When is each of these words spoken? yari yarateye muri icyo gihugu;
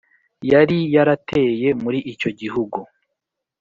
yari 0.51 0.77
yarateye 0.95 1.69
muri 1.83 1.99
icyo 2.13 2.29
gihugu; 2.39 2.79